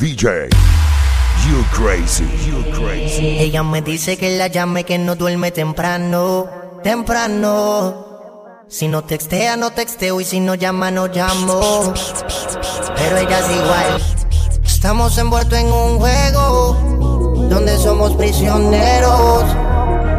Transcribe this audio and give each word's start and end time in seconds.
VJ. 0.00 0.48
You 1.48 1.64
crazy, 1.72 2.24
you 2.46 2.62
crazy. 2.72 3.40
Ella 3.40 3.64
me 3.64 3.82
dice 3.82 4.16
que 4.16 4.38
la 4.38 4.46
llame 4.46 4.84
que 4.84 4.96
no 4.96 5.16
duerme 5.16 5.50
temprano, 5.50 6.46
temprano. 6.84 8.06
Si 8.68 8.86
no 8.86 9.02
textea, 9.02 9.56
no 9.56 9.70
texteo 9.72 10.20
y 10.20 10.24
si 10.24 10.38
no 10.38 10.54
llama, 10.54 10.92
no 10.92 11.08
llamo. 11.08 11.92
Pero 12.96 13.16
ella 13.16 13.38
es 13.40 13.50
igual. 13.50 14.02
Estamos 14.64 15.18
envueltos 15.18 15.58
en 15.58 15.66
un 15.66 15.98
juego 15.98 17.48
donde 17.50 17.76
somos 17.78 18.14
prisioneros 18.14 19.44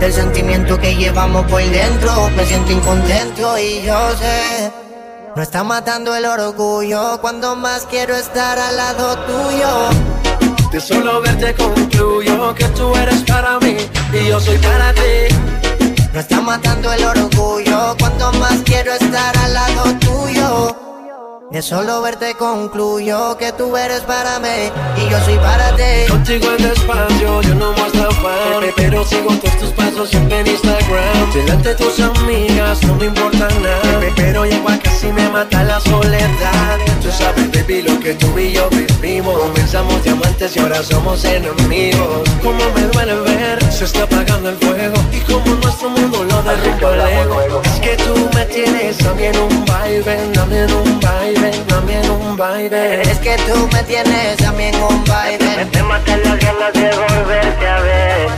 del 0.00 0.12
sentimiento 0.12 0.78
que 0.78 0.96
llevamos 0.96 1.44
por 1.50 1.62
dentro. 1.62 2.30
Me 2.30 2.46
siento 2.46 2.72
incontento 2.72 3.58
y 3.58 3.82
yo 3.82 4.16
sé. 4.16 4.85
No 5.36 5.42
está 5.42 5.62
matando 5.62 6.16
el 6.16 6.24
orgullo 6.24 7.20
cuando 7.20 7.54
más 7.56 7.84
quiero 7.90 8.16
estar 8.16 8.58
al 8.58 8.74
lado 8.74 9.18
tuyo. 9.26 10.70
De 10.72 10.80
solo 10.80 11.20
verte 11.20 11.54
concluyo 11.54 12.54
que 12.54 12.64
tú 12.68 12.96
eres 12.96 13.22
para 13.24 13.60
mí 13.60 13.76
y 14.14 14.28
yo 14.28 14.40
soy 14.40 14.56
para 14.56 14.94
ti. 14.94 15.34
No 16.14 16.20
está 16.20 16.40
matando 16.40 16.90
el 16.90 17.04
orgullo 17.04 17.94
cuando 17.98 18.32
más 18.32 18.62
quiero 18.64 18.94
estar 18.94 19.36
al 19.36 19.52
lado 19.52 19.84
tuyo. 19.98 20.85
De 21.50 21.62
solo 21.62 22.02
verte 22.02 22.34
concluyo 22.34 23.36
que 23.38 23.52
tú 23.52 23.76
eres 23.76 24.00
para 24.00 24.40
mí 24.40 24.48
y 24.96 25.08
yo 25.08 25.20
soy 25.24 25.36
para 25.36 25.76
ti. 25.76 26.10
Contigo 26.10 26.48
en 26.50 26.62
despacio 26.62 27.40
yo 27.42 27.54
no 27.54 27.72
muestro 27.72 28.10
fan 28.10 28.72
Pero 28.74 29.04
sigo 29.04 29.32
todos 29.36 29.56
tus 29.58 29.70
pasos 29.70 30.10
siempre 30.10 30.40
en 30.40 30.48
Instagram. 30.48 31.32
Delante 31.32 31.68
de 31.68 31.74
tus 31.76 32.00
amigas 32.00 32.82
no 32.82 32.96
me 32.96 33.06
importa 33.06 33.48
nada 33.60 34.12
Pero 34.16 34.44
llego 34.44 34.68
a 34.68 34.76
casi 34.78 35.06
me 35.12 35.28
mata 35.28 35.62
la 35.62 35.78
soledad. 35.78 36.78
Tú 37.00 37.12
sabes 37.12 37.48
baby 37.52 37.82
lo 37.82 38.00
que 38.00 38.14
tú 38.14 38.36
y 38.36 38.52
yo 38.52 38.68
vivimos. 38.70 39.38
Comenzamos 39.38 40.02
diamantes 40.02 40.56
y 40.56 40.58
ahora 40.58 40.82
somos 40.82 41.24
enemigos. 41.24 42.28
Como 42.42 42.64
me 42.74 42.82
duele 42.88 43.14
ver 43.20 43.72
se 43.72 43.84
está 43.84 44.02
apagando 44.02 44.48
el 44.48 44.56
fuego. 44.56 44.96
Y 45.12 45.20
como 45.30 45.54
nuestro 45.54 45.90
mundo 45.90 46.24
lo 46.24 46.42
derrumba 46.42 46.94
el 46.94 47.00
ego 47.00 47.62
Es 47.62 47.80
que 47.80 47.96
tú 47.96 48.28
me 48.34 48.44
tienes 48.46 49.04
a 49.04 49.14
mí 49.14 49.24
en 49.24 49.38
un 49.38 49.64
baile 49.66 50.30
Dame 50.32 50.62
en 50.62 50.72
un 50.72 51.00
baile, 51.00 51.35
dame 51.68 52.00
en 52.00 52.10
un 52.10 52.36
baile 52.36 53.02
Es 53.02 53.18
que 53.18 53.36
tú 53.46 53.68
me 53.72 53.82
tienes 53.84 54.42
a 54.42 54.52
mí 54.52 54.64
en 54.64 54.82
un 54.82 55.04
baile. 55.04 55.66
me 55.72 55.82
matan 55.82 56.22
las 56.22 56.38
ganas 56.38 56.72
de 56.72 56.90
volverte 56.96 57.66
a 57.66 57.80
ver. 57.80 58.28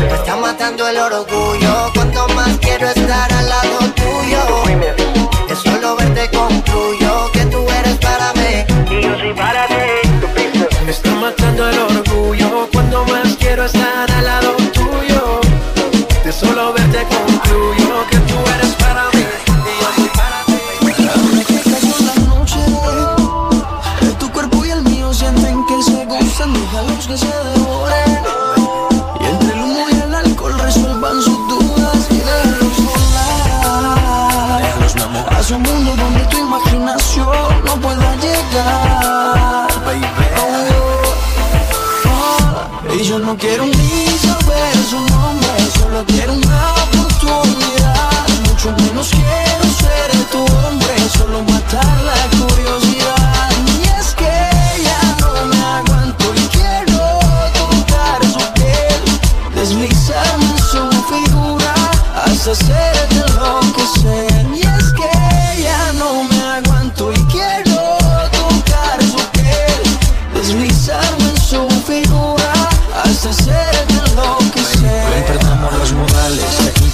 Me 0.00 0.14
está 0.14 0.36
matando 0.36 0.88
el 0.88 0.98
orgullo 0.98 1.90
cuanto 1.94 2.28
más 2.28 2.56
quiero 2.58 2.88
estar 2.88 3.32
al 3.32 3.48
lado 3.48 3.78
tuyo. 3.94 4.40
De 5.48 5.56
solo 5.56 5.96
verte 5.96 6.28
concluyo 6.36 7.07
quiero 43.38 43.66
ni 43.66 43.77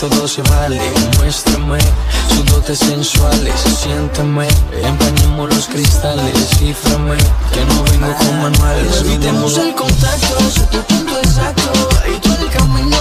todo 0.00 0.26
se 0.26 0.40
vale. 0.42 0.80
Muéstrame 1.18 1.78
sus 2.30 2.46
dotes 2.46 2.78
sensuales. 2.78 3.54
Siéntame, 3.82 4.48
empañemos 4.82 5.54
los 5.54 5.66
cristales. 5.66 6.32
Cíframe, 6.56 7.16
que 7.52 7.64
no 7.66 7.82
vengo 7.84 8.14
con 8.16 8.40
manuales. 8.40 9.00
Evitemos 9.00 9.58
el 9.58 9.74
contacto, 9.74 10.50
sé 10.50 10.62
tu 10.72 10.82
punto 10.84 11.18
exacto. 11.18 11.70
Y 12.08 12.18
todo 12.20 12.38
el 12.38 12.50
camino 12.50 12.96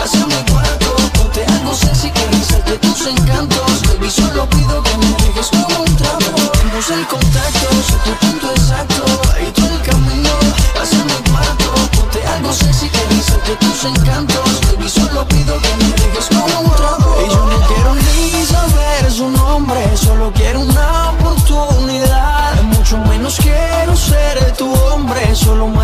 hacia 0.00 0.26
mi 0.26 0.52
cuarto. 0.52 0.96
Ponte 1.14 1.44
algo 1.44 1.74
sexy 1.74 2.10
que 2.10 2.26
resalte 2.26 2.78
tus 2.78 3.06
encantos 3.08 3.53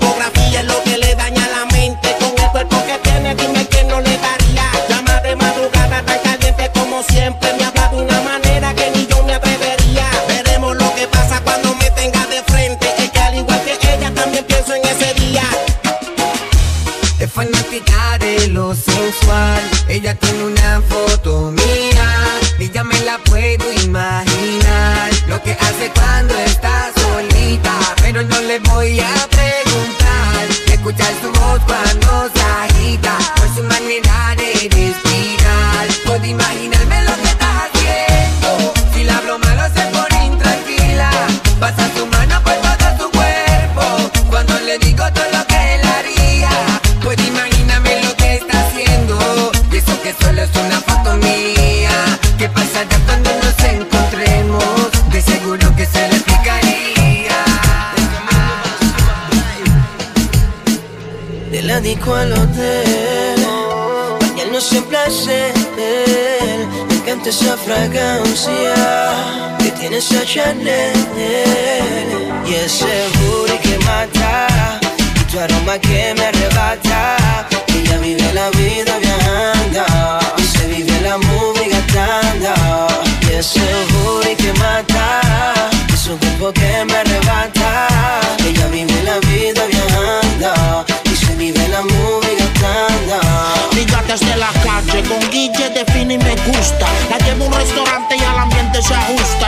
Ver 0.00 0.41
Bañarnos 64.52 64.72
en 64.74 64.84
placer. 64.84 65.54
Me 66.86 66.94
encanta 66.96 67.30
esa 67.30 67.56
fragancia 67.56 68.74
que 69.58 69.70
tiene 69.70 69.96
esa 69.96 70.26
Chanel. 70.26 70.92
Y 72.46 72.54
ese 72.54 73.08
booty 73.16 73.56
que 73.62 73.78
mata. 73.78 74.78
Y 75.20 75.24
tu 75.32 75.40
aroma 75.40 75.78
que 75.78 76.12
me 76.18 76.26
arrebata. 76.26 77.16
Ella 77.68 77.96
vive 77.96 78.30
la 78.34 78.50
vida 78.50 78.98
viajando. 78.98 79.84
Y 80.36 80.42
se 80.42 80.66
vive 80.66 81.00
la 81.00 81.16
movie 81.16 81.68
gastando. 81.70 82.52
Y 83.22 83.32
ese 83.32 83.66
booty 83.92 84.36
que 84.36 84.52
mata. 84.52 85.22
Y 85.88 85.96
su 85.96 86.18
cuerpo 86.18 86.52
que 86.52 86.71
gusta. 96.46 96.86
La 97.10 97.18
llevo 97.18 97.46
un 97.46 97.52
restaurante 97.52 98.16
y 98.16 98.24
al 98.24 98.38
ambiente 98.38 98.82
se 98.82 98.94
ajusta. 98.94 99.41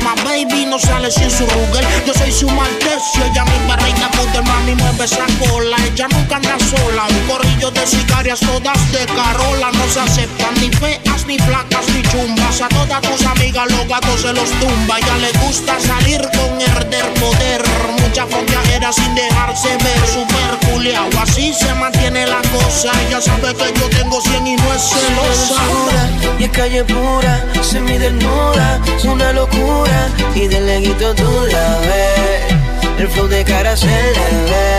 My 0.00 0.14
baby 0.24 0.66
no 0.66 0.78
sale 0.78 1.10
sin 1.10 1.30
su 1.30 1.44
Ruger. 1.46 1.84
Yo 2.06 2.14
soy 2.14 2.32
su 2.32 2.48
maltecio, 2.48 3.24
ella 3.24 3.44
mi 3.44 3.74
reina 3.82 4.10
poder, 4.10 4.42
mami 4.44 4.74
mueve 4.74 5.04
esa 5.04 5.26
cola. 5.38 5.76
Ella 5.84 6.08
nunca 6.08 6.36
anda 6.36 6.56
sola, 6.58 7.06
un 7.08 7.26
corrillo 7.28 7.70
de 7.70 7.86
sicarias 7.86 8.40
todas 8.40 8.92
de 8.92 9.04
Carola. 9.06 9.70
No 9.72 9.86
se 9.88 10.00
aceptan 10.00 10.54
ni 10.60 10.70
feas, 10.70 11.26
ni 11.26 11.38
flacas, 11.38 11.86
ni 11.94 12.02
chumbas. 12.02 12.60
A 12.60 12.68
todas 12.68 13.00
tus 13.02 13.26
amigas 13.26 13.70
los 13.70 13.86
gatos 13.88 14.20
se 14.20 14.32
los 14.32 14.50
tumba. 14.60 14.98
Ya 15.00 15.16
le 15.18 15.32
gusta 15.44 15.78
salir 15.80 16.20
con 16.20 16.60
herder 16.60 17.06
poder. 17.14 17.62
Mucha 18.00 18.26
fonteajera 18.26 18.92
sin 18.92 19.14
dejarse 19.14 19.68
ver, 19.68 20.06
super 20.06 20.70
culiao. 20.70 21.08
Así 21.22 21.52
se 21.52 21.72
mantiene 21.74 22.26
la 22.26 22.40
cosa. 22.52 22.90
Ella 23.06 23.20
sabe 23.20 23.54
que 23.54 23.78
yo 23.78 23.88
tengo 23.90 24.20
100 24.20 24.46
y 24.46 24.56
no 24.56 24.74
es 24.74 24.82
celosa. 24.82 25.60
y 26.38 26.44
es 26.44 26.50
calle 26.50 26.84
pura, 26.84 27.44
se 27.62 27.80
me 27.80 27.98
desnuda, 27.98 28.80
leguito 30.80 31.14
tú 31.14 31.30
la 31.52 31.78
ves, 31.88 33.00
el 33.00 33.08
flow 33.08 33.28
de 33.28 33.44
cara 33.44 33.76
se 33.76 33.86
le 33.86 34.28
ve. 34.50 34.78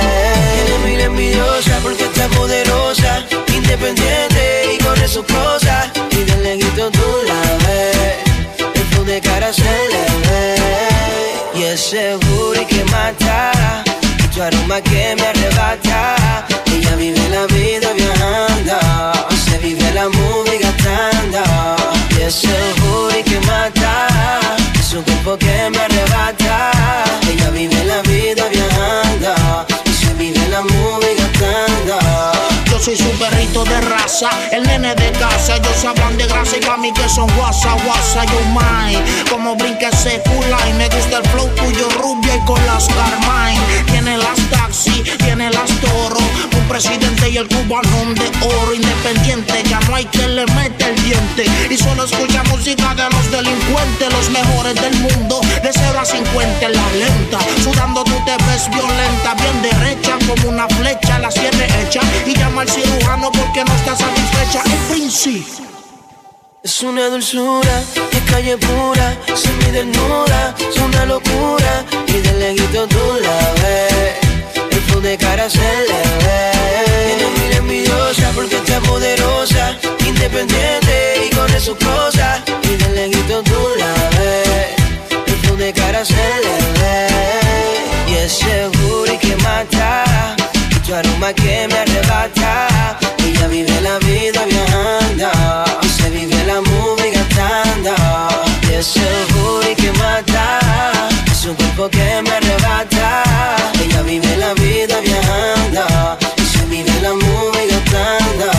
Tiene 0.55 0.79
mil 0.85 0.99
envidiosa 0.99 1.79
porque 1.83 2.03
está 2.03 2.27
poderosa, 2.29 3.23
independiente 3.55 4.43
y 4.73 4.83
con 4.83 4.97
sus 5.07 5.25
cosas 5.25 5.91
y 6.11 6.23
de 6.23 6.37
leguito 6.37 6.89
tú 6.91 7.07
la 7.27 7.41
ves, 7.65 8.17
el 8.73 8.83
flow 8.89 9.05
de 9.05 9.21
cara 9.21 9.53
se 9.53 9.73
le 9.93 10.05
ve. 10.27 10.55
Y 11.55 11.63
ese 11.63 12.15
booty 12.15 12.65
que 12.65 12.83
mata, 12.85 13.83
tu 14.33 14.41
aroma 14.41 14.81
que 14.81 15.15
me 15.17 15.27
arrebata, 15.27 16.00
el 34.51 34.63
nene 34.63 34.93
de 34.93 35.11
casa. 35.13 35.55
Ellos 35.55 35.85
hablan 35.85 36.17
de 36.17 36.25
grasa 36.25 36.57
y 36.57 36.59
pa' 36.61 36.77
mí 36.77 36.91
que 36.93 37.07
son 37.09 37.27
guasa, 37.35 37.73
guasa, 37.83 38.23
yo 38.25 38.39
my. 38.53 38.95
Como 39.29 39.55
brinca 39.55 39.89
ese 39.89 40.21
culo 40.21 40.57
y 40.69 40.73
me 40.73 40.87
gusta 40.89 41.17
el 41.17 41.27
flow 41.29 41.47
tuyo 41.55 41.89
rubia 42.01 42.35
y 42.35 42.39
con 42.45 42.63
las 42.67 42.87
Carmine. 42.87 43.59
Tiene 43.87 44.17
las 44.17 44.37
taxi, 44.51 45.03
tiene 45.23 45.49
las 45.49 45.71
toro. 45.81 46.19
Un 46.55 46.67
presidente 46.67 47.29
y 47.29 47.37
el 47.37 47.47
cubanón 47.47 48.13
de 48.15 48.29
oro 48.45 48.73
independiente. 48.73 49.63
Ya 49.67 49.79
no 49.87 49.95
hay 49.95 50.05
quien 50.05 50.35
le 50.35 50.45
mete 50.47 50.85
el 50.85 51.03
diente. 51.03 51.45
Y 51.69 51.77
solo 51.77 52.03
escucha 52.03 52.43
música 52.43 52.93
de 52.93 53.09
los 53.09 53.31
delincuentes, 53.31 54.13
los 54.13 54.29
mejores 54.29 54.75
del 54.75 54.93
mundo. 54.99 55.41
De 55.63 55.71
0 55.73 55.99
a 55.99 56.05
50 56.05 56.65
en 56.65 56.73
la 56.73 56.91
lenta. 56.91 57.39
Sudando 57.63 58.03
tú 58.03 58.13
te 58.25 58.37
ves 58.45 58.69
violenta, 58.69 59.33
bien 59.35 59.61
derecha 59.61 60.17
como 60.27 60.49
una 60.49 60.67
flecha. 60.67 61.17
La 61.19 61.31
cierre 61.31 61.67
hecha 61.81 62.01
y 62.27 62.35
llama 62.35 62.61
al 62.61 62.69
cirujano 62.69 63.31
porque 63.31 63.63
no 63.63 63.73
está 63.75 63.95
satisfecha. 64.15 64.63
El 64.65 64.93
príncipe. 64.93 65.63
Es 66.63 66.81
una 66.83 67.09
dulzura, 67.09 67.83
es 68.11 68.31
calle 68.31 68.55
pura, 68.57 69.17
semi 69.35 69.71
desnuda, 69.71 70.55
es 70.59 70.77
una 70.77 71.05
locura 71.05 71.83
y 72.07 72.13
de 72.13 72.33
leguito 72.33 72.87
tú 72.87 72.99
la 73.19 73.53
ves, 73.61 74.13
el 74.95 75.01
de 75.01 75.17
cara 75.17 75.49
se 75.49 75.57
le 75.59 76.01
ve. 76.23 76.51
Tiene 77.07 77.31
mil 77.31 77.57
envidiosa 77.57 78.31
porque 78.35 78.57
está 78.57 78.79
poderosa, 78.81 79.75
independiente 80.05 81.25
y 81.25 81.35
con 81.35 81.49
sus 81.59 81.77
cosas 81.77 82.41
y 82.63 82.75
de 82.75 82.89
leguito 82.89 83.41
tú 83.41 83.59
la 83.79 83.93
ves, 84.19 85.41
el 85.49 85.57
de 85.57 85.73
cara 85.73 86.05
se 86.05 86.13
le 86.13 86.55
ve 86.79 87.07
y 88.07 88.13
ese 88.17 88.67
booty 88.67 89.17
que 89.17 89.35
mata, 89.37 90.35
y 90.69 90.75
tu 90.85 90.93
aroma 90.93 91.33
que 91.33 91.67
me 91.69 91.90
cuerpo 101.81 101.89
que 101.89 102.21
me 102.21 102.29
arrebata, 102.29 103.23
ella 103.83 104.01
vive 104.03 104.37
la 104.37 104.53
vida 104.53 104.99
viajando, 105.01 106.17
y 106.37 106.41
se 106.41 106.65
vive 106.65 106.91
la 107.01 107.13
movie 107.13 107.67
gastando. 107.69 108.51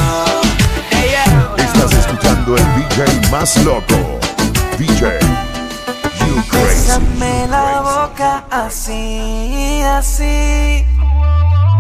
Ella 0.91 1.25
Estás 1.57 1.93
escuchando 1.93 2.57
el 2.57 2.65
DJ 2.75 3.31
más 3.31 3.57
loco. 3.65 4.19
DJ 4.79 5.19
You 6.27 6.43
Crazy. 6.49 6.67
Bésame 6.67 7.47
la 7.49 7.81
boca 7.81 8.45
así, 8.51 9.83
así. 9.83 10.85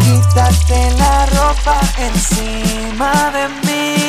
Quítate 0.01 0.91
la 0.99 1.27
ropa 1.27 1.81
encima 1.99 3.33
de 3.33 3.49
mí. 3.67 4.02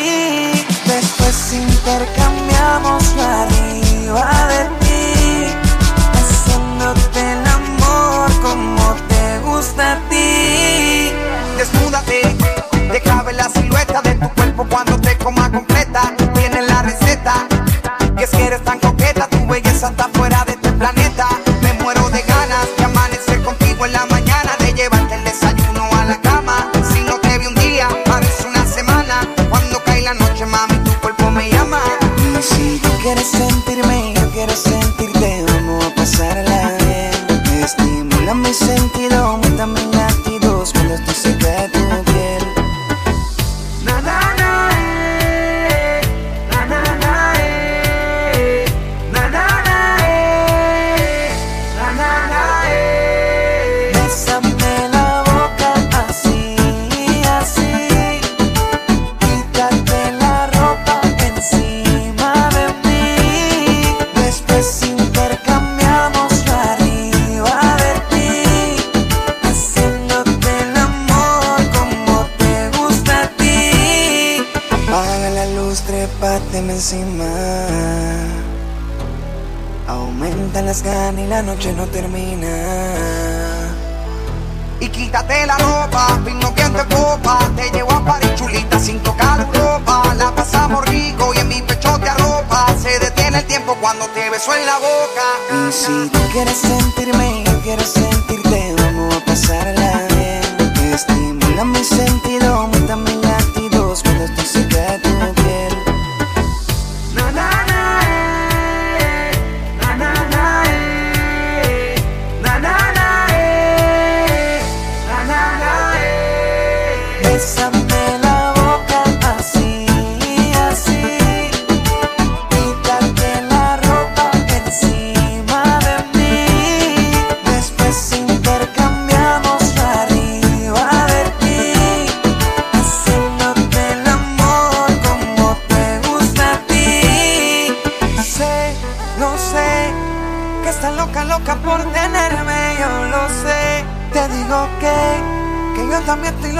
Cuando 14.69 14.99
te 14.99 15.17
coma 15.17 15.51
completa. 15.51 16.13
Tienes 16.33 16.67
la 16.67 16.81
receta, 16.81 17.47
que 18.17 18.23
es 18.23 18.29
que 18.29 18.45
eres 18.45 18.63
tan 18.63 18.79
coqueta, 18.79 19.27
tu 19.27 19.45
belleza 19.47 19.89
está 19.89 20.09
fuera 20.13 20.43
de 20.45 20.53
este 20.53 20.71
planeta. 20.73 21.27
Me 21.61 21.73
muero 21.73 22.09
de 22.09 22.21
ganas 22.21 22.67
de 22.77 22.83
amanecer 22.83 23.41
contigo 23.43 23.85
en 23.85 23.93
la 23.93 24.05
mañana, 24.05 24.51
de 24.59 24.73
llevarte 24.73 25.15
el 25.15 25.23
desayuno 25.23 25.83
a 25.99 26.05
la 26.05 26.21
cama. 26.21 26.69
Si 26.93 27.01
no 27.01 27.19
te 27.19 27.37
vi 27.39 27.47
un 27.47 27.55
día, 27.55 27.87
parece 28.05 28.47
una 28.47 28.65
semana. 28.65 29.27
Cuando 29.49 29.81
cae 29.83 30.01
la 30.01 30.13
noche, 30.13 30.45
mami, 30.45 30.75
tu 30.83 30.91
cuerpo 31.01 31.29
me 31.31 31.49
llama. 31.49 31.81
Y 32.37 32.41
si 32.41 32.79
tú 32.79 32.89
quieres 33.01 33.27
sentirme, 33.29 33.72
Y 80.75 81.27
la 81.27 81.43
noche 81.43 81.71
no 81.71 81.85
termina. 81.85 82.47
Y 84.79 84.89
quítate 84.89 85.45
la 85.45 85.55
ropa, 85.59 86.19
vino 86.25 86.51
que 86.55 86.63
te 86.63 86.83
popa 86.95 87.37
Te 87.55 87.69
llevo 87.69 87.91
a 87.91 88.03
París 88.03 88.31
chulita 88.33 88.79
sin 88.79 88.99
tocar 89.01 89.47
ropa 89.53 90.15
La 90.17 90.33
pasamos 90.33 90.83
rico 90.85 91.31
y 91.35 91.37
en 91.37 91.47
mi 91.47 91.61
pecho 91.61 91.99
te 91.99 92.09
arropa. 92.09 92.75
Se 92.81 92.97
detiene 92.97 93.37
el 93.37 93.45
tiempo 93.45 93.77
cuando 93.79 94.07
te 94.15 94.27
beso 94.31 94.51
en 94.55 94.65
la 94.65 94.79
boca. 94.79 95.69
Y 95.69 95.71
si 95.71 96.09
tú 96.09 96.19
quieres 96.31 96.57
sentirme, 96.57 97.43
yo 97.45 97.61
quiero 97.61 97.83
sentirte, 97.83 98.73
vamos 98.75 99.15
a 99.15 99.25
pasarla 99.25 100.07
bien. 100.15 100.91
Estimula 100.91 101.65
mi 101.65 101.83
sentido, 101.83 102.51
aumenta 102.51 102.95
mis 102.95 103.17
latidos 103.17 104.01
cuando 104.01 104.23
estoy 104.23 104.45
cerca 104.45 105.02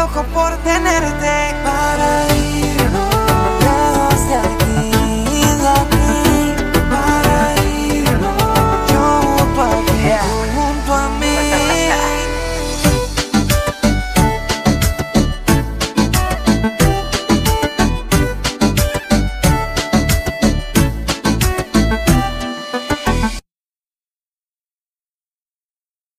loco 0.04 0.24
por 0.34 0.52
tenerte. 0.64 1.63